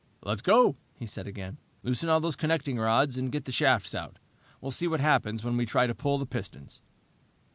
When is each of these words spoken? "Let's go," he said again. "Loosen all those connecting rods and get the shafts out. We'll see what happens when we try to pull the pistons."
"Let's 0.23 0.41
go," 0.41 0.77
he 0.97 1.05
said 1.05 1.27
again. 1.27 1.59
"Loosen 1.83 2.09
all 2.09 2.19
those 2.19 2.35
connecting 2.35 2.79
rods 2.79 3.19
and 3.19 3.31
get 3.31 3.45
the 3.45 3.51
shafts 3.51 3.93
out. 3.93 4.17
We'll 4.59 4.71
see 4.71 4.87
what 4.87 4.99
happens 4.99 5.43
when 5.43 5.57
we 5.57 5.67
try 5.67 5.85
to 5.85 5.93
pull 5.93 6.17
the 6.17 6.25
pistons." 6.25 6.81